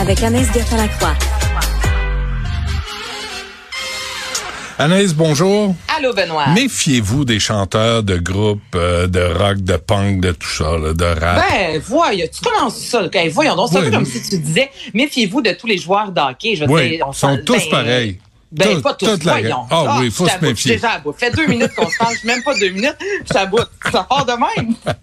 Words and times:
avec 0.00 0.22
Anaïs 0.22 0.48
Gertin-Lacroix. 0.52 1.14
Anaïs, 4.78 5.14
bonjour. 5.14 5.74
Allô, 5.96 6.12
Benoît. 6.12 6.48
Méfiez-vous 6.48 7.24
des 7.24 7.40
chanteurs 7.40 8.02
de 8.02 8.18
groupes 8.18 8.60
euh, 8.74 9.06
de 9.06 9.20
rock, 9.20 9.58
de 9.58 9.76
punk, 9.76 10.20
de 10.20 10.32
tout 10.32 10.48
ça, 10.48 10.76
là, 10.76 10.92
de 10.92 11.04
rap? 11.04 11.42
Ben, 11.50 11.80
voyons, 11.86 12.26
tu 12.30 12.42
commences 12.44 12.76
ça. 12.76 13.04
Okay, 13.04 13.28
voyons 13.30 13.56
donc, 13.56 13.70
c'est 13.72 13.78
un 13.78 13.80
Oui. 13.80 13.86
peu 13.86 13.92
comme 13.92 14.04
si 14.04 14.22
tu 14.28 14.38
disais, 14.38 14.70
méfiez-vous 14.92 15.40
de 15.40 15.52
tous 15.52 15.66
les 15.66 15.78
joueurs 15.78 16.12
de 16.12 16.20
hockey. 16.20 16.56
Je 16.56 16.64
veux 16.66 16.70
oui, 16.70 16.90
dire, 16.90 17.06
on 17.08 17.12
ils 17.12 17.16
sont 17.16 17.38
tous 17.46 17.54
ben, 17.54 17.70
pareils. 17.70 18.18
Ben, 18.52 18.74
Tout- 18.76 18.82
pas 18.82 18.94
tous, 18.94 19.06
toute 19.06 19.24
la 19.24 19.32
voyons. 19.32 19.48
gang. 19.48 19.66
Ah 19.70 19.96
oui, 20.00 20.10
faut 20.10 20.24
je 20.26 20.30
se 20.30 20.34
t'aboute, 20.34 20.48
méfier. 20.50 20.54
je 20.56 20.60
suis 20.60 20.80
déjà 20.82 20.90
à 20.94 20.98
bout. 20.98 21.12
Fait 21.14 21.30
deux 21.34 21.46
minutes 21.46 21.74
qu'on 21.74 21.88
se 21.88 21.96
parle, 21.98 22.14
même 22.24 22.42
pas 22.42 22.54
deux 22.58 22.68
minutes, 22.70 22.96
je 23.26 23.32
t'aboute. 23.32 23.68
Ça 23.90 24.04
part 24.08 24.26
de 24.26 24.32
même. 24.32 24.74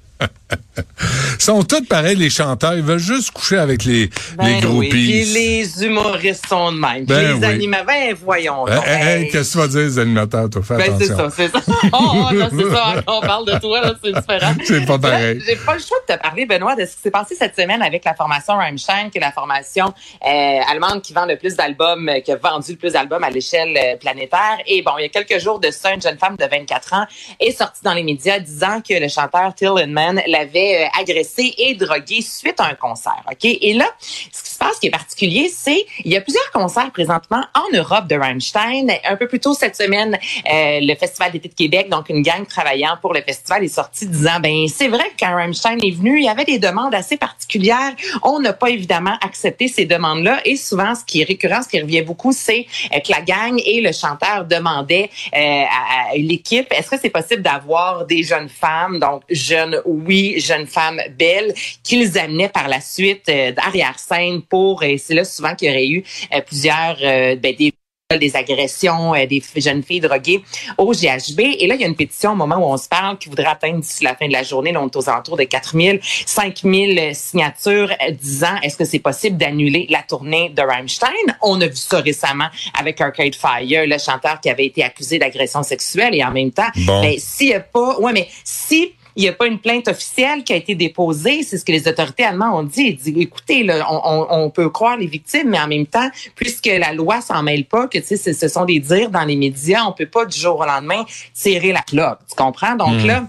Sont 1.40 1.64
tous 1.64 1.82
pareils, 1.86 2.16
les 2.16 2.30
chanteurs. 2.30 2.76
Ils 2.76 2.84
veulent 2.84 3.00
juste 3.00 3.32
coucher 3.32 3.58
avec 3.58 3.84
les, 3.84 4.10
Ben 4.38 4.46
les 4.48 4.54
oui, 4.56 4.62
groupies. 4.62 4.90
puis 4.90 5.26
les 5.26 5.84
humoristes 5.84 6.46
sont 6.48 6.72
de 6.72 6.80
même. 6.80 7.06
Ben 7.06 7.28
les 7.28 7.34
oui. 7.34 7.46
animateurs, 7.46 7.86
ben 7.86 8.16
voyons. 8.24 8.68
Hey, 8.68 9.24
hey. 9.24 9.30
Qu'est-ce 9.30 9.50
que 9.50 9.54
tu 9.54 9.58
vas 9.60 9.68
dire, 9.68 9.82
les 9.82 10.00
animateurs? 10.00 10.50
Toi, 10.50 10.62
fais 10.64 10.78
Ben, 10.78 10.96
c'est 11.00 11.08
ça, 11.08 11.30
c'est 11.36 11.50
ça. 11.50 11.60
Oh, 11.94 12.30
non, 12.34 12.50
c'est 12.50 12.72
ça. 12.74 12.96
On 13.08 13.22
parle 13.22 13.46
de 13.46 13.60
toi, 13.60 13.82
là, 13.82 13.94
c'est 14.04 14.14
différent. 14.14 14.54
C'est 14.64 14.86
pas 14.86 14.98
pareil. 15.00 15.42
J'ai 15.46 15.56
pas 15.56 15.74
le 15.76 15.80
choix 15.82 15.98
de 16.08 16.14
te 16.14 16.20
parler, 16.20 16.46
Benoît, 16.46 16.76
de 16.76 16.86
ce 16.86 16.96
qui 16.96 17.02
s'est 17.04 17.12
passé 17.12 17.36
cette 17.36 17.56
semaine 17.56 17.82
avec 17.82 18.04
la 18.06 18.14
formation 18.14 18.54
Rammstein, 18.56 19.10
qui 19.12 19.18
est 19.18 19.22
la 19.22 19.32
formation 19.32 19.94
euh, 20.26 20.60
allemande 20.70 21.02
qui 21.02 21.14
vend 21.14 21.26
le 21.26 21.38
plus 21.38 21.56
d'albums, 21.56 22.10
euh, 22.10 22.20
qui 22.22 22.32
a 22.32 22.36
vendu 22.36 22.72
le 22.72 22.78
plus 22.78 22.94
d'albums 22.94 23.24
à 23.24 23.30
l'échelle 23.30 23.76
euh, 23.78 23.98
planétaire. 23.98 24.58
Et 24.68 24.82
bon, 24.82 24.92
il 24.98 25.04
y 25.04 25.06
a 25.06 25.10
quelques 25.10 25.40
jours 25.42 25.60
de 25.60 25.72
ça, 25.72 25.94
une 25.94 26.02
jeune 26.02 26.18
femme 26.18 26.36
de 26.38 26.46
24 26.46 26.94
ans 26.94 27.06
est 27.40 27.52
sortie 27.52 27.82
dans 27.84 27.94
les 27.94 28.04
médias 28.04 28.40
disant 28.40 28.82
que 28.82 28.94
le 28.94 29.08
chanteur 29.08 29.54
Till 29.56 29.70
Lindemann 29.76 30.22
l'avait 30.28 30.86
euh, 30.86 31.00
agressé 31.02 31.23
et 31.58 31.76
drogué 31.76 32.22
suite 32.22 32.60
à 32.60 32.66
un 32.66 32.76
concert. 32.76 33.24
OK? 33.30 33.46
Et 33.46 33.74
là, 33.74 33.86
ce 34.00 34.44
qui 34.44 34.50
se 34.50 34.58
passe 34.58 34.80
qui 34.80 34.88
est 34.88 34.92
particulier, 34.92 35.50
c'est 35.50 35.86
il 36.04 36.12
y 36.12 36.18
a 36.18 36.22
plusieurs 36.22 36.52
concerts 36.52 36.92
présentement 36.92 37.44
en 37.56 37.76
Europe 37.76 38.08
de 38.08 38.16
Rammstein. 38.16 38.88
Un 39.06 39.16
peu 39.16 39.28
plus 39.28 39.40
tôt 39.40 39.54
cette 39.54 39.76
semaine, 39.76 40.18
euh, 40.52 40.80
le 40.82 40.96
Festival 40.96 41.32
d'été 41.32 41.50
de 41.50 41.54
Québec, 41.54 41.90
donc 41.90 42.10
une 42.10 42.22
gang 42.22 42.46
travaillant 42.46 42.98
pour 43.02 43.14
le 43.14 43.22
festival, 43.22 43.64
est 43.64 43.68
sortie 43.68 44.08
disant, 44.08 44.40
ben 44.42 44.68
c'est 44.68 44.88
vrai 44.88 45.06
que 45.10 45.26
quand 45.26 45.34
Rammstein 45.34 45.80
est 45.84 45.92
venu, 45.92 46.20
il 46.20 46.26
y 46.26 46.30
avait 46.30 46.46
des 46.46 46.60
demandes 46.60 46.94
assez 46.96 47.18
particulières. 47.18 47.94
On 48.24 48.40
n'a 48.40 48.54
pas 48.54 48.70
évidemment 48.70 49.18
accepté 49.22 49.68
ces 49.68 49.86
demandes-là. 49.86 50.42
Et 50.46 50.56
souvent, 50.56 50.96
ce 50.96 51.04
qui 51.06 51.22
est 51.22 51.26
récurrent, 51.26 51.62
ce 51.62 51.70
qui 51.70 51.82
revient 51.82 52.02
beaucoup, 52.02 52.32
c'est 52.32 52.66
euh, 52.94 53.00
que 53.00 53.12
la 53.12 53.22
gang 53.22 53.60
et 53.66 53.82
le 53.82 53.92
chanteur 53.92 54.46
demandaient 54.46 55.10
euh, 55.36 55.40
à, 55.40 56.12
à 56.12 56.18
l'équipe, 56.18 56.68
est-ce 56.72 56.90
que 56.90 57.00
c'est 57.00 57.10
possible 57.10 57.42
d'avoir 57.42 58.06
des 58.06 58.24
jeunes 58.24 58.50
femmes, 58.50 59.00
donc 59.00 59.24
jeunes, 59.30 59.82
oui, 59.86 60.40
jeunes 60.40 60.68
femmes 60.68 61.02
belles, 61.18 61.54
qu'ils 61.84 62.18
amenaient 62.18 62.50
par 62.50 62.68
la 62.68 62.82
suite 62.82 63.30
euh, 63.30 63.52
d'arrière-scène 63.52 64.42
pour, 64.42 64.84
et 64.84 64.98
c'est 64.98 65.14
là 65.14 65.24
souvent 65.26 65.56
qu'il 65.56 65.70
y 65.70 65.72
aurait 65.72 65.88
eu 65.88 66.04
euh, 66.34 66.42
plusieurs, 66.42 66.98
euh, 67.02 67.36
ben, 67.36 67.56
des 67.56 67.74
des 68.20 68.36
agressions 68.36 69.16
euh, 69.16 69.26
des 69.26 69.42
jeunes 69.56 69.82
filles 69.82 70.00
droguées 70.02 70.44
au 70.78 70.92
GHB. 70.92 71.40
Et 71.60 71.66
là, 71.66 71.74
il 71.74 71.82
y 71.82 71.84
a 71.84 71.88
une 71.88 71.96
pétition 71.96 72.34
au 72.34 72.36
moment 72.36 72.58
où 72.58 72.72
on 72.72 72.78
se 72.78 72.88
parle 72.88 73.18
qui 73.18 73.28
voudrait 73.28 73.48
atteindre 73.48 73.80
d'ici 73.80 74.04
la 74.04 74.16
fin 74.16 74.28
de 74.28 74.32
la 74.34 74.44
journée, 74.44 74.72
là, 74.72 74.82
on 74.84 74.88
est 74.88 74.96
aux 74.96 75.10
alentours 75.10 75.38
de 75.38 75.44
4 75.46 75.72
000, 75.80 75.98
5 76.26 76.62
000 76.64 77.14
signatures 77.14 77.92
euh, 78.08 78.12
disant 78.12 78.56
est-ce 78.62 78.78
que 78.78 78.86
c'est 78.86 79.00
possible 79.00 79.38
d'annuler 79.38 79.88
la 79.90 80.04
tournée 80.04 80.50
de 80.50 80.62
Rammstein? 80.62 81.10
On 81.42 81.60
a 81.62 81.68
vu 81.68 81.76
ça 81.76 82.02
récemment 82.02 82.50
avec 82.80 83.02
Arcade 83.02 83.36
Fire, 83.36 83.88
le 83.88 83.98
chanteur 83.98 84.40
qui 84.42 84.50
avait 84.50 84.66
été 84.68 84.84
accusé 84.84 85.18
d'agression 85.18 85.64
sexuelle 85.64 86.14
et 86.14 86.24
en 86.24 86.32
même 86.32 86.52
temps, 86.52 86.70
Bon. 86.86 87.02
ben, 87.02 87.16
s'il 87.18 87.48
y 87.50 87.54
a 87.54 87.62
pas, 87.62 87.98
ouais, 88.00 88.14
mais 88.14 88.28
si 88.44 88.94
il 89.16 89.24
n'y 89.24 89.30
a 89.30 89.34
pas 89.34 89.46
une 89.48 89.60
plainte 89.60 89.88
officielle 89.88 90.44
qui 90.44 90.54
a 90.54 90.56
été 90.56 90.76
déposée. 90.76 91.44
C'est 91.44 91.58
ce 91.58 91.66
que 91.66 91.72
les 91.72 91.88
autorités 91.88 92.24
allemandes 92.24 92.54
ont 92.56 92.64
dit. 92.68 92.82
Ils 92.84 92.96
disent, 92.96 93.14
écoutez, 93.18 93.64
là, 93.64 93.86
on, 93.92 94.02
on- 94.04 94.28
on 94.46 94.50
peut 94.50 94.70
croire 94.70 94.98
les 94.98 95.08
victimes, 95.08 95.50
mais 95.50 95.60
en 95.60 95.68
même 95.68 95.86
temps, 95.86 96.10
puisque 96.36 96.66
la 96.68 96.94
loi 96.94 97.22
s'en 97.22 97.44
mêle 97.44 97.66
pas, 97.66 97.88
que 97.88 98.00
tu 98.00 98.18
sais, 98.18 98.34
ce- 98.34 98.48
sont 98.48 98.66
des 98.66 98.80
dires 98.80 99.10
dans 99.12 99.24
les 99.26 99.36
médias, 99.36 99.84
on 99.88 99.92
peut 99.92 100.06
pas 100.08 100.26
du 100.26 100.40
jour 100.40 100.60
au 100.60 100.66
lendemain 100.66 101.04
tirer 101.34 101.72
la 101.72 101.82
plug. 101.82 102.16
Tu 102.30 102.36
comprends? 102.36 102.76
Donc 102.76 103.02
là, 103.06 103.28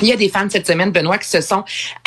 il 0.00 0.08
y 0.08 0.12
a 0.12 0.16
des 0.16 0.28
fans 0.28 0.48
cette 0.50 0.66
semaine, 0.66 0.90
Benoît, 0.90 1.18
qui 1.18 1.28
se 1.28 1.40
sont 1.40 1.64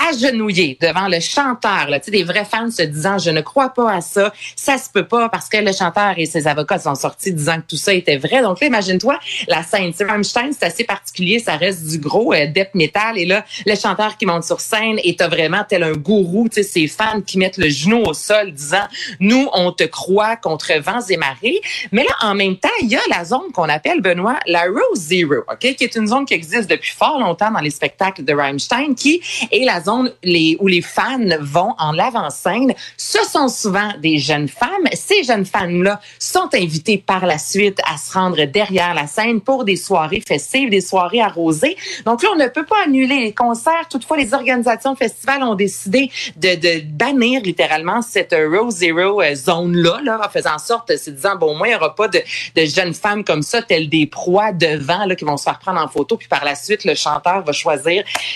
agenouillés 0.10 0.78
devant 0.82 1.08
le 1.08 1.20
chanteur. 1.20 1.90
Là. 1.90 2.00
Tu 2.00 2.06
sais, 2.06 2.12
des 2.12 2.24
vrais 2.24 2.46
fans 2.46 2.72
se 2.72 2.84
disant, 2.84 3.18
je 3.18 3.30
ne 3.30 3.42
crois 3.42 3.70
pas 3.70 3.92
à 3.92 4.02
ça, 4.02 4.34
ça 4.56 4.78
se 4.78 4.90
peut 4.90 5.08
pas, 5.08 5.30
parce 5.30 5.50
que 5.50 5.58
le 5.58 5.72
chanteur 5.72 6.14
et 6.18 6.26
ses 6.26 6.48
avocats 6.48 6.80
sont 6.80 6.96
sortis 6.96 7.32
disant 7.32 7.58
que 7.58 7.68
tout 7.70 7.78
ça 7.78 7.94
était 7.94 8.18
vrai. 8.18 8.42
Donc 8.42 8.60
là, 8.60 8.68
imagine-toi 8.68 9.20
la 9.48 9.64
scène. 9.64 9.94
Sais, 9.94 10.06
Rammstein, 10.06 10.52
c'est 10.52 10.66
assez 10.66 10.84
particulier, 10.84 11.40
ça 11.40 11.56
reste 11.56 11.86
du 11.88 12.00
gros 12.00 12.34
euh, 12.34 12.48
death 12.48 12.74
metal. 12.74 13.18
Et 13.18 13.26
là, 13.26 13.46
le 13.66 13.76
chanteur 13.76 14.18
qui 14.18 14.26
monte 14.26 14.44
sur 14.44 14.60
scène 14.60 15.00
est 15.04 15.22
vraiment 15.24 15.64
tel 15.68 15.84
un 15.84 15.94
gourou. 15.94 16.50
Tu 16.50 16.64
sais, 16.64 16.64
ses 16.64 16.88
fans 16.88 17.22
qui 17.22 17.38
mettent 17.38 17.58
le 17.58 17.70
genou 17.70 18.04
au 18.04 18.14
sol 18.14 18.52
disant, 18.52 18.88
nous, 19.20 19.48
on 19.54 19.72
te 19.72 19.84
croit 19.84 20.36
contre 20.36 20.74
vents 20.82 21.06
et 21.10 21.18
marées. 21.18 21.62
Mais 21.92 22.04
là, 22.04 22.16
en 22.22 22.36
même 22.36 22.58
temps, 22.58 22.70
il 22.82 22.90
y 22.90 22.96
a 22.96 23.02
la 23.10 23.24
zone 23.24 23.52
qu'on 23.54 23.70
appelle, 23.70 24.02
Benoît, 24.02 24.40
la 24.48 24.64
Rose 24.64 25.00
Zero, 25.00 25.44
OK, 25.52 25.60
qui 25.60 25.84
est 25.84 25.96
une 25.96 26.08
zone 26.08 26.26
qui 26.26 26.34
existe 26.34 26.70
depuis 26.70 26.92
fort 26.92 27.20
longtemps 27.20 27.52
dans 27.52 27.60
les 27.60 27.70
spectacles 27.76 28.24
de 28.24 28.34
Rammstein, 28.34 28.96
qui 28.96 29.22
est 29.52 29.66
la 29.66 29.82
zone 29.82 30.12
où 30.60 30.68
les 30.68 30.82
fans 30.82 31.20
vont 31.40 31.76
en 31.78 31.98
avant-scène. 31.98 32.74
Ce 32.98 33.20
sont 33.30 33.48
souvent 33.48 33.92
des 34.02 34.18
jeunes 34.18 34.48
femmes. 34.48 34.88
Ces 34.94 35.24
jeunes 35.24 35.46
femmes-là 35.46 36.00
sont 36.20 36.50
invitées 36.54 36.98
par 36.98 37.26
la 37.26 37.38
suite 37.38 37.80
à 37.86 37.98
se 37.98 38.14
rendre 38.14 38.44
derrière 38.46 38.94
la 38.94 39.08
scène 39.08 39.42
pour 39.42 39.66
des 39.66 39.76
soirées 39.76 40.24
festives, 40.26 40.70
des 40.70 40.82
soirées 40.82 41.22
arrosées. 41.22 41.78
Donc 42.06 42.24
là, 42.24 42.30
on 42.34 42.38
ne 42.38 42.48
peut 42.48 42.66
pas 42.66 42.84
annuler 42.86 43.20
les 43.20 43.34
concerts. 43.34 43.88
Toutefois, 43.90 44.18
les 44.18 44.34
organisations 44.34 44.94
de 44.94 44.98
festivals 44.98 45.44
ont 45.44 45.56
décidé 45.56 46.10
de, 46.38 46.82
bannir 46.86 47.42
littéralement 47.42 48.02
cette 48.02 48.34
Rose 48.34 48.76
Zero 48.76 49.22
euh, 49.22 49.36
zone-là, 49.36 50.00
là, 50.04 50.20
en 50.24 50.30
faisant 50.30 50.56
en 50.56 50.60
sorte, 50.60 50.96
se 50.96 51.10
disant, 51.10 51.36
bon, 51.36 51.52
au 51.52 51.56
moins, 51.56 51.68
il 51.68 51.72
n'y 51.72 51.76
aura 51.76 51.96
pas 51.96 52.08
de, 52.08 52.20
de 52.56 52.66
jeunes 52.66 52.94
femmes 52.94 53.24
comme 53.24 53.42
ça, 53.42 53.62
telles 53.62 53.90
des 53.90 54.08
proies 54.08 54.52
devant, 54.52 55.06
là, 55.06 55.16
qui 55.16 55.26
vont 55.26 55.38
se 55.38 55.44
faire 55.44 55.60
prendre 55.60 55.82
en 55.82 55.88
photo, 55.88 56.18
puis 56.18 56.28
par 56.28 56.46
la 56.46 56.56
suite, 56.56 56.86
le 56.86 56.96
chanteur 56.96 57.44
va 57.44 57.52
choisir 57.52 57.65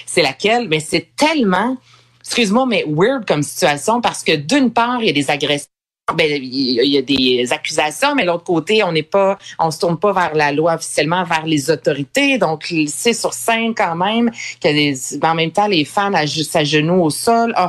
c'est 0.05 0.21
laquelle. 0.21 0.67
Mais 0.67 0.79
c'est 0.79 1.15
tellement, 1.15 1.77
excuse-moi, 2.21 2.65
mais 2.67 2.83
weird 2.87 3.25
comme 3.27 3.43
situation 3.43 4.01
parce 4.01 4.23
que 4.23 4.35
d'une 4.35 4.71
part, 4.71 5.01
il 5.01 5.07
y 5.07 5.09
a 5.09 5.13
des 5.13 5.29
agressions. 5.29 5.67
Ben, 6.15 6.41
il 6.41 6.89
y 6.89 6.97
a 6.97 7.03
des 7.03 7.53
accusations, 7.53 8.15
mais 8.15 8.23
de 8.23 8.29
l'autre 8.29 8.43
côté, 8.43 8.83
on 8.83 8.91
n'est 8.91 9.03
pas, 9.03 9.37
on 9.59 9.69
se 9.69 9.79
tourne 9.79 9.99
pas 9.99 10.11
vers 10.11 10.33
la 10.33 10.51
loi 10.51 10.73
officiellement, 10.73 11.23
vers 11.23 11.45
les 11.45 11.69
autorités. 11.69 12.39
Donc, 12.39 12.73
c'est 12.87 13.13
sur 13.13 13.31
scène 13.31 13.75
quand 13.75 13.95
même 13.95 14.31
que 14.59 14.69
les, 14.69 14.97
en 15.23 15.35
même 15.35 15.51
temps, 15.51 15.67
les 15.67 15.87
à 15.95 16.25
genoux 16.25 17.03
au 17.03 17.11
sol. 17.11 17.53
Oh, 17.59 17.67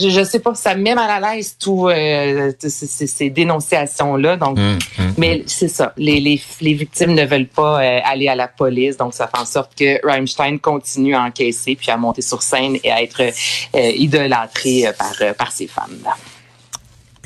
je, 0.00 0.08
je 0.08 0.24
sais 0.24 0.38
pas, 0.40 0.54
ça 0.54 0.74
me 0.74 0.82
met 0.82 0.94
mal 0.94 1.10
à 1.22 1.34
l'aise 1.34 1.56
tout 1.58 1.88
euh, 1.88 2.52
ces, 2.58 2.70
ces- 2.70 3.06
ces 3.06 3.30
dénonciations-là. 3.30 4.36
Donc, 4.36 4.58
Hum, 4.58 4.78
hum. 4.98 5.14
mais 5.18 5.42
c'est 5.46 5.68
ça, 5.68 5.92
les, 5.96 6.18
les, 6.20 6.40
les 6.60 6.74
victimes 6.74 7.12
ne 7.14 7.24
veulent 7.26 7.46
pas 7.46 7.82
euh, 7.82 8.00
aller 8.04 8.28
à 8.28 8.34
la 8.34 8.48
police, 8.48 8.96
donc 8.96 9.14
ça 9.14 9.28
fait 9.28 9.40
en 9.40 9.44
sorte 9.46 9.72
que 9.78 10.04
Rammstein 10.06 10.58
continue 10.58 11.14
à 11.14 11.22
encaisser 11.22 11.76
puis 11.76 11.90
à 11.90 11.96
monter 11.96 12.22
sur 12.22 12.42
scène 12.42 12.76
et 12.82 12.90
à 12.90 13.02
être 13.02 13.20
euh, 13.22 13.90
idolâtré 13.96 14.86
euh, 14.86 14.92
par, 14.92 15.12
par 15.36 15.52
ses 15.52 15.66
fans. 15.66 15.82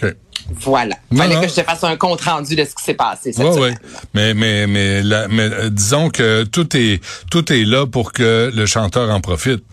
OK. 0.03 0.15
Voilà. 0.61 0.97
Non, 1.11 1.23
Fallait 1.23 1.41
que 1.41 1.49
je 1.49 1.55
te 1.55 1.63
fasse 1.63 1.85
un 1.85 1.97
compte 1.97 2.21
rendu 2.21 2.55
de 2.57 2.65
ce 2.65 2.75
qui 2.75 2.83
s'est 2.85 2.95
passé 2.95 3.33
cette 3.33 3.45
Ouais, 3.47 3.59
ouais. 3.59 3.75
Mais, 4.13 4.35
mais, 4.35 4.67
mais, 4.67 5.03
la- 5.03 5.29
mais 5.29 5.49
disons 5.71 6.11
que 6.11 6.43
tout 6.45 6.77
est, 6.77 7.01
tout 7.31 7.51
est 7.53 7.65
là 7.65 7.87
pour 7.87 8.13
que 8.13 8.51
le 8.55 8.67
chanteur 8.67 9.09
en 9.11 9.21
profite. 9.21 9.65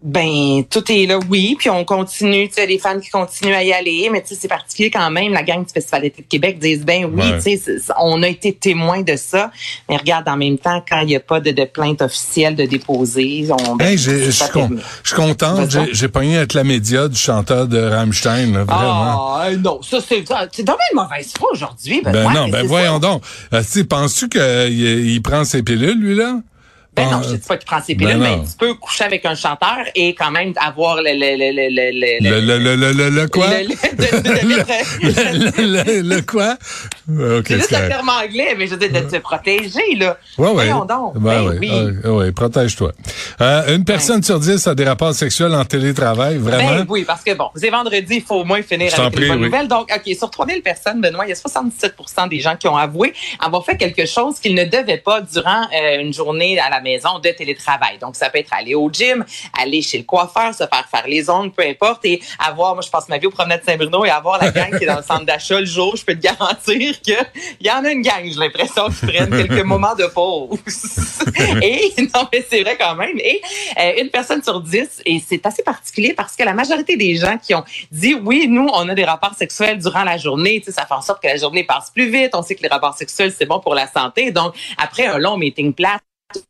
Ben, 0.00 0.62
tout 0.70 0.84
est 0.92 1.06
là, 1.06 1.18
oui, 1.28 1.56
puis 1.58 1.68
on 1.70 1.84
continue, 1.84 2.46
tu 2.46 2.54
sais, 2.54 2.66
les 2.66 2.78
fans 2.78 3.00
qui 3.00 3.10
continuent 3.10 3.52
à 3.54 3.64
y 3.64 3.72
aller, 3.72 4.08
mais 4.12 4.22
tu 4.22 4.28
sais, 4.28 4.36
c'est 4.36 4.46
particulier 4.46 4.92
quand 4.92 5.10
même, 5.10 5.32
la 5.32 5.42
gang 5.42 5.64
du 5.66 5.72
Festival 5.72 6.02
d'été 6.02 6.22
de 6.22 6.28
Québec 6.28 6.60
disent, 6.60 6.84
ben 6.84 7.04
oui, 7.04 7.20
Ouais. 7.20 7.38
tu 7.42 7.58
sais, 7.58 7.80
on 8.00 8.22
a 8.22 8.28
été 8.28 8.52
témoin 8.52 9.02
de 9.02 9.16
ça, 9.16 9.50
mais 9.88 9.96
regarde, 9.96 10.28
en 10.28 10.36
même 10.36 10.56
temps, 10.56 10.84
quand 10.88 11.00
il 11.00 11.06
n'y 11.08 11.16
a 11.16 11.20
pas 11.20 11.40
de, 11.40 11.50
de 11.50 11.64
plainte 11.64 12.00
officielle 12.00 12.54
de 12.54 12.64
déposer, 12.64 13.48
on... 13.50 13.74
ben, 13.74 13.86
Hey, 13.86 13.98
je 13.98 14.30
suis 14.30 14.44
con- 14.52 14.68
permet. 14.68 14.82
je 15.02 15.08
suis 15.08 15.16
content. 15.16 15.54
Vas-y. 15.54 15.88
J'ai- 15.92 16.06
pogné 16.08 16.36
avec 16.36 16.54
la 16.54 16.62
média 16.62 17.08
du 17.08 17.16
chanteur 17.18 17.66
de 17.66 17.80
Rammstein, 17.80 18.52
là, 18.52 18.62
vraiment. 18.64 19.34
Ah, 19.36 19.48
non, 19.58 19.82
ça, 19.82 19.98
c'est, 20.00 20.24
c'est 20.52 20.62
dommage 20.62 20.80
une 20.94 21.00
mauvaise 21.02 21.32
foi 21.36 21.48
aujourd'hui, 21.52 22.02
Ben 22.04 22.12
Benoît, 22.12 22.32
non, 22.34 22.48
ben 22.48 22.64
voyons 22.66 22.94
ça. 22.94 22.98
donc. 23.00 23.22
Euh, 23.52 23.62
penses-tu 23.90 24.28
qu'il 24.28 25.08
il 25.10 25.20
prend 25.22 25.44
ses 25.44 25.64
pilules, 25.64 25.98
lui, 25.98 26.14
là? 26.14 26.36
Ben 26.98 27.10
non, 27.10 27.20
Ah, 27.22 27.26
je 27.28 27.34
dis 27.36 27.46
pas 27.46 27.56
ses 27.82 27.94
ben 27.94 28.06
pilules, 28.06 28.22
mais 28.22 28.38
tu 28.42 28.56
peux 28.58 28.74
coucher 28.74 29.04
avec 29.04 29.24
un 29.24 29.34
chanteur 29.34 29.78
et 29.94 30.14
quand 30.14 30.30
même 30.30 30.52
avoir 30.60 30.96
le... 30.96 31.02
le, 31.12 31.36
le, 31.36 31.52
le, 31.52 31.68
le, 31.70 32.30
Le, 32.30 32.40
le, 32.40 32.58
le, 32.58 32.76
le, 32.76 32.92
le, 32.92 33.10
le 33.10 33.28
quoi? 33.28 33.46
le- 35.08 36.20
quoi? 36.22 36.56
C'est 37.46 37.56
juste 37.56 37.72
un 37.74 37.88
terme 37.88 38.08
anglais, 38.08 38.54
mais 38.58 38.66
je 38.66 38.74
veux 38.74 38.88
dire, 38.88 39.02
de 39.02 39.08
te 39.08 39.16
protéger, 39.18 39.94
là. 39.96 40.16
Ben, 41.14 41.42
Ben 41.42 41.58
oui. 41.60 41.70
Ah, 42.04 42.12
ouais, 42.12 42.32
protège-toi. 42.32 42.92
Euh, 43.40 43.76
une 43.76 43.84
personne 43.84 44.22
sur 44.22 44.38
dix 44.40 44.66
a 44.66 44.74
des 44.74 44.84
rapports 44.84 45.14
sexuels 45.14 45.54
en 45.54 45.64
télétravail, 45.64 46.36
vraiment? 46.38 46.70
Ben 46.76 46.86
oui, 46.88 47.04
parce 47.04 47.22
que 47.22 47.34
bon, 47.34 47.48
c'est 47.54 47.70
vendredi, 47.70 48.16
il 48.16 48.22
faut 48.22 48.36
au 48.36 48.44
moins 48.44 48.62
finir 48.62 48.92
avec 48.98 49.12
prie, 49.14 49.22
une 49.24 49.28
bonne 49.30 49.38
oui. 49.40 49.46
nouvelle. 49.46 49.68
Donc, 49.68 49.88
OK, 49.94 50.14
sur 50.16 50.30
3000 50.30 50.62
personnes, 50.62 51.00
Benoît, 51.00 51.24
il 51.26 51.30
y 51.30 51.32
a 51.32 51.36
77% 51.36 52.28
des 52.28 52.40
gens 52.40 52.56
qui 52.56 52.68
ont 52.68 52.76
avoué 52.76 53.12
avoir 53.40 53.64
fait 53.64 53.76
quelque 53.76 54.06
chose 54.06 54.38
qu'ils 54.40 54.54
ne 54.54 54.64
devaient 54.64 54.98
pas 54.98 55.20
durant 55.20 55.62
euh, 55.74 56.00
une 56.00 56.12
journée 56.12 56.58
à 56.58 56.70
la 56.70 56.80
maison 56.80 56.87
de 56.96 57.30
télétravail. 57.30 57.98
Donc, 57.98 58.16
ça 58.16 58.30
peut 58.30 58.38
être 58.38 58.52
aller 58.52 58.74
au 58.74 58.90
gym, 58.90 59.24
aller 59.58 59.82
chez 59.82 59.98
le 59.98 60.04
coiffeur, 60.04 60.54
se 60.54 60.64
faire 60.66 60.88
faire 60.90 61.06
les 61.06 61.28
ongles, 61.28 61.50
peu 61.50 61.64
importe, 61.64 62.04
et 62.04 62.20
avoir, 62.38 62.74
moi, 62.74 62.82
je 62.84 62.90
passe 62.90 63.08
ma 63.08 63.18
vie 63.18 63.26
au 63.26 63.30
promenade 63.30 63.62
Saint-Bruno 63.64 64.04
et 64.04 64.10
avoir 64.10 64.42
la 64.42 64.50
gang 64.52 64.76
qui 64.76 64.84
est 64.84 64.86
dans 64.86 64.96
le 64.96 65.02
centre 65.02 65.24
d'achat 65.24 65.60
le 65.60 65.66
jour, 65.66 65.96
je 65.96 66.04
peux 66.04 66.14
te 66.14 66.20
garantir 66.20 67.00
que 67.02 67.12
il 67.60 67.66
y 67.66 67.70
en 67.70 67.84
a 67.84 67.90
une 67.90 68.02
gang, 68.02 68.24
j'ai 68.24 68.38
l'impression, 68.38 68.88
qui 68.88 69.06
prennent 69.06 69.30
quelques 69.30 69.64
moments 69.64 69.94
de 69.94 70.06
pause. 70.06 70.58
et, 71.62 71.94
non, 72.14 72.28
mais 72.32 72.44
c'est 72.48 72.62
vrai 72.62 72.76
quand 72.78 72.94
même. 72.94 73.18
Et 73.18 73.40
euh, 73.78 74.02
une 74.02 74.10
personne 74.10 74.42
sur 74.42 74.60
dix, 74.60 75.02
et 75.04 75.22
c'est 75.26 75.44
assez 75.46 75.62
particulier 75.62 76.14
parce 76.14 76.36
que 76.36 76.44
la 76.44 76.54
majorité 76.54 76.96
des 76.96 77.16
gens 77.16 77.38
qui 77.38 77.54
ont 77.54 77.64
dit 77.90 78.14
oui, 78.14 78.46
nous, 78.48 78.68
on 78.72 78.88
a 78.88 78.94
des 78.94 79.04
rapports 79.04 79.34
sexuels 79.34 79.78
durant 79.78 80.04
la 80.04 80.16
journée, 80.16 80.62
ça 80.66 80.86
fait 80.86 80.94
en 80.94 81.02
sorte 81.02 81.22
que 81.22 81.28
la 81.28 81.36
journée 81.36 81.64
passe 81.64 81.90
plus 81.90 82.10
vite. 82.10 82.30
On 82.34 82.42
sait 82.42 82.54
que 82.54 82.62
les 82.62 82.68
rapports 82.68 82.94
sexuels, 82.94 83.32
c'est 83.36 83.46
bon 83.46 83.60
pour 83.60 83.74
la 83.74 83.86
santé. 83.86 84.30
Donc, 84.30 84.54
après 84.76 85.06
un 85.06 85.18
long 85.18 85.36
meeting 85.36 85.72
plat, 85.72 85.98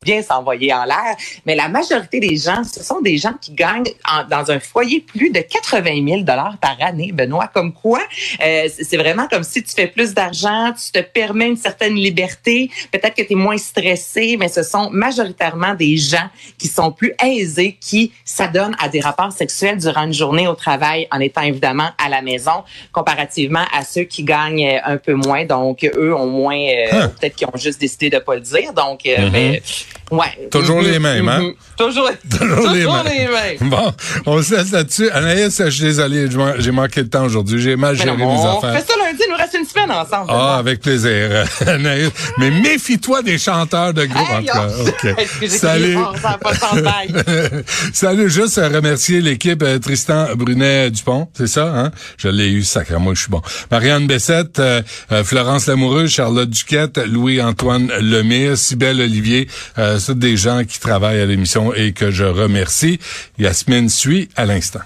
bien 0.03 0.23
s'envoyer 0.23 0.73
en 0.75 0.85
l'air, 0.85 1.17
mais 1.47 1.55
la 1.55 1.69
majorité 1.69 2.19
des 2.19 2.37
gens, 2.37 2.65
ce 2.65 2.83
sont 2.83 3.01
des 3.01 3.17
gens 3.17 3.35
qui 3.41 3.53
gagnent 3.53 3.85
en- 4.11 4.25
dans 4.25 4.51
un 4.51 4.59
foyer 4.59 5.01
plus 5.01 5.31
de 5.31 5.41
80 5.41 6.05
000 6.05 6.21
dollars 6.23 6.57
par 6.61 6.77
année, 6.81 7.13
Benoît. 7.13 7.49
Comme 7.55 7.73
quoi, 7.73 8.01
euh, 8.45 8.69
c'est 8.77 8.97
vraiment 8.97 9.29
comme 9.29 9.45
si 9.45 9.63
tu 9.63 9.73
fais 9.73 9.87
plus 9.87 10.15
d'argent, 10.15 10.73
tu 10.73 10.91
te 10.91 10.99
permets 11.07 11.47
une 11.49 11.57
certaine 11.57 11.95
liberté, 11.95 12.71
peut-être 12.91 13.15
que 13.15 13.23
tu 13.23 13.33
es 13.35 13.37
moins 13.37 13.57
stressé, 13.57 14.37
mais 14.37 14.49
ce 14.49 14.65
sont 14.65 14.91
majoritairement 14.91 15.75
des 15.75 15.97
gens 15.97 16.29
qui 16.59 16.67
sont 16.67 16.91
plus 16.91 17.15
aisés, 17.25 17.77
qui 17.81 18.13
s'adonnent 18.25 18.77
à 18.81 18.89
des 18.89 19.01
rapports 19.01 19.33
sexuels 19.33 19.79
durant 19.79 20.03
une 20.05 20.13
journée 20.13 20.49
au 20.49 20.55
travail, 20.55 21.07
en 21.13 21.21
étant 21.21 21.43
évidemment 21.43 21.91
à 22.05 22.09
la 22.09 22.21
maison, 22.21 22.65
comparativement 22.93 23.65
à 23.73 23.85
ceux 23.85 24.03
qui 24.03 24.25
gagnent 24.25 24.67
euh, 24.67 24.79
un 24.85 24.97
peu 24.97 25.15
moins. 25.15 25.45
Donc, 25.45 25.85
eux 25.85 26.15
ont 26.15 26.27
moins, 26.27 26.59
euh, 26.59 26.87
Hein. 26.91 27.09
peut-être 27.21 27.37
qu'ils 27.37 27.47
ont 27.47 27.57
juste 27.57 27.81
décidé 27.81 28.11
de 28.11 28.19
pas 28.19 28.35
le 28.35 28.41
dire. 28.41 28.73
Donc, 28.73 29.07
euh, 29.07 29.27
Mhm. 29.27 29.31
mais, 29.33 29.63
ouais. 30.11 30.49
Toujours 30.51 30.81
les 30.81 30.99
mêmes, 30.99 31.29
hein? 31.29 31.41
mhm. 31.41 31.53
Toujours, 31.77 32.11
Toujours 32.31 32.71
les 32.73 32.81
toujours 32.83 33.05
mêmes. 33.05 33.13
les 33.13 33.29
mêmes. 33.61 33.71
Bon, 33.71 33.93
on 34.27 34.43
se 34.43 34.55
laisse 34.57 34.73
là-dessus. 34.73 35.11
Anaïs, 35.11 35.63
je 35.65 35.71
suis 35.71 35.83
désolé, 35.85 36.27
j'ai 36.59 36.71
manqué 36.73 37.03
de 37.03 37.09
temps 37.09 37.25
aujourd'hui. 37.25 37.61
J'ai 37.61 37.77
mal 37.77 37.95
Mais 37.97 38.03
géré 38.05 38.17
non, 38.17 38.17
mes 38.17 38.25
on 38.25 38.59
affaires. 38.59 38.81
fait 38.83 38.93
ça 38.93 38.99
lundi, 38.99 39.23
il 39.27 39.31
nous 39.31 39.37
reste 39.37 39.55
une 39.55 39.65
semaine 39.65 39.91
ensemble. 39.91 40.27
Ah, 40.29 40.57
avec 40.59 40.81
plaisir. 40.81 41.45
Anaïs. 41.67 42.11
Mais 42.39 42.51
méfie-toi 42.51 43.23
des 43.23 43.39
chanteurs 43.39 43.95
de 43.95 44.05
groupe, 44.07 44.29
en 44.31 44.39
Hey, 44.41 44.47
tout 44.47 44.53
cas. 44.53 44.69
OK. 44.87 45.15
excusez, 45.19 45.59
Salut. 45.59 45.97
ça 46.21 46.39
pas 46.43 46.53
de. 46.53 47.65
Salut, 47.93 48.31
juste 48.31 48.59
à 48.59 48.69
remercier 48.69 49.21
l'équipe 49.21 49.63
euh, 49.63 49.79
Tristan 49.79 50.29
Brunet-Dupont, 50.35 51.29
c'est 51.35 51.47
ça, 51.47 51.73
hein? 51.77 51.91
Je 52.17 52.29
l'ai 52.29 52.49
eu, 52.51 52.63
sacrément, 52.65 53.15
je 53.15 53.21
suis 53.23 53.31
bon. 53.31 53.43
Marianne 53.71 54.07
Bessette, 54.07 54.59
euh, 54.59 54.83
euh, 55.13 55.25
Florence 55.25 55.67
Lamoureux, 55.67 56.07
Charlotte 56.07 56.51
Duquette, 56.51 56.99
Louis-Antoine 57.07 57.91
Lemire, 58.01 58.57
Cybelle 58.59 59.01
Olivier, 59.01 59.49
euh, 59.79 59.99
c'est 59.99 60.19
des 60.19 60.37
gens 60.37 60.65
qui 60.65 60.81
travaillent 60.81 61.21
à 61.21 61.27
l'émission 61.27 61.73
et 61.75 61.93
que 61.93 62.11
je 62.11 62.25
remercie. 62.25 62.99
Yasmine 63.39 63.89
suit 63.89 64.29
à 64.37 64.47
l'instant. 64.47 64.81